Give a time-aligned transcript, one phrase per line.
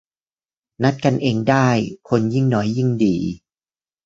[0.83, 1.53] นัดกันเองไง
[2.09, 3.15] คนยิ่งน้อยยิ่งดี